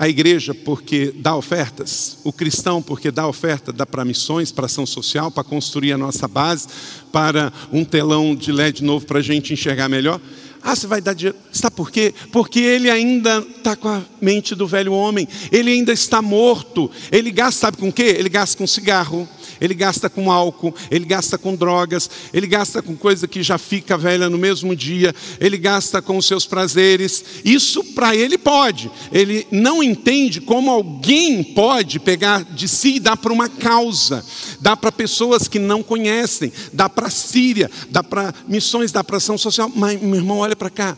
[0.00, 4.86] A igreja, porque dá ofertas, o cristão, porque dá oferta, dá para missões, para ação
[4.86, 6.68] social, para construir a nossa base,
[7.10, 10.20] para um telão de LED novo para a gente enxergar melhor.
[10.62, 11.36] Ah, você vai dar dinheiro.
[11.52, 12.14] Sabe por quê?
[12.32, 16.90] Porque ele ainda está com a mente do velho homem, ele ainda está morto.
[17.10, 18.14] Ele gasta, sabe com o quê?
[18.18, 19.28] Ele gasta com cigarro,
[19.60, 23.98] ele gasta com álcool, ele gasta com drogas, ele gasta com coisa que já fica
[23.98, 27.24] velha no mesmo dia, ele gasta com os seus prazeres.
[27.44, 28.90] Isso para ele pode.
[29.12, 34.24] Ele não entende como alguém pode pegar de si e dar para uma causa,
[34.60, 39.16] dar para pessoas que não conhecem, dar para a Síria, dar para missões, dar para
[39.16, 39.70] ação social.
[39.74, 40.96] Mas, meu irmão, olha para cá.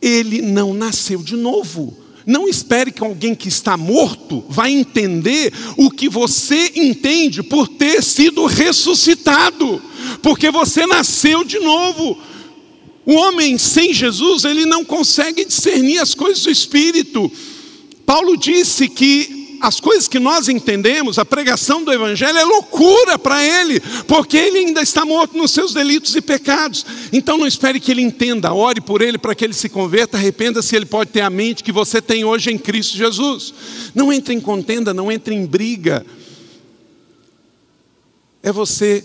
[0.00, 1.96] Ele não nasceu de novo.
[2.26, 8.02] Não espere que alguém que está morto vai entender o que você entende por ter
[8.02, 9.82] sido ressuscitado,
[10.22, 12.18] porque você nasceu de novo.
[13.04, 17.30] O homem sem Jesus, ele não consegue discernir as coisas do espírito.
[18.06, 23.44] Paulo disse que as coisas que nós entendemos, a pregação do Evangelho é loucura para
[23.44, 26.84] ele, porque ele ainda está morto nos seus delitos e pecados.
[27.12, 30.74] Então não espere que ele entenda, ore por ele para que ele se converta, arrependa-se,
[30.74, 33.54] ele pode ter a mente que você tem hoje em Cristo Jesus.
[33.94, 36.04] Não entre em contenda, não entre em briga.
[38.42, 39.04] É você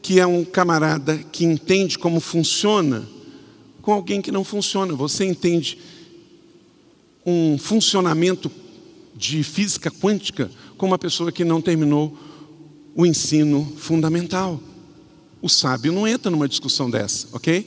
[0.00, 3.06] que é um camarada que entende como funciona
[3.82, 4.94] com alguém que não funciona.
[4.94, 5.78] Você entende
[7.26, 8.50] um funcionamento
[9.16, 12.16] de física quântica com uma pessoa que não terminou
[12.94, 14.60] o ensino fundamental.
[15.40, 17.66] O sábio não entra numa discussão dessa, ok?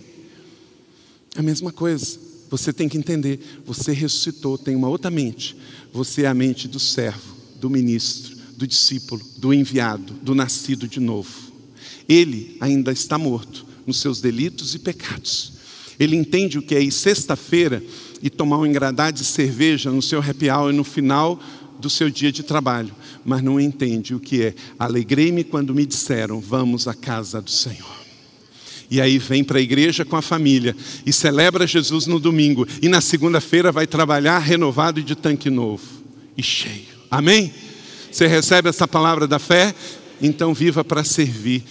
[1.36, 2.20] A mesma coisa.
[2.50, 5.56] Você tem que entender, você ressuscitou, tem uma outra mente.
[5.92, 11.00] Você é a mente do servo, do ministro, do discípulo, do enviado, do nascido de
[11.00, 11.52] novo.
[12.08, 15.54] Ele ainda está morto nos seus delitos e pecados.
[16.00, 17.84] Ele entende o que é ir sexta-feira
[18.22, 21.40] e tomar um engradado de cerveja no seu happy hour no final
[21.80, 22.92] do seu dia de trabalho,
[23.24, 24.56] mas não entende o que é.
[24.80, 27.98] Alegrei-me quando me disseram: vamos à casa do Senhor.
[28.90, 32.88] E aí vem para a igreja com a família e celebra Jesus no domingo e
[32.88, 35.84] na segunda-feira vai trabalhar renovado e de tanque novo
[36.38, 36.98] e cheio.
[37.12, 37.54] Amém?
[38.10, 39.76] Você recebe essa palavra da fé?
[40.22, 41.64] Então viva para servir.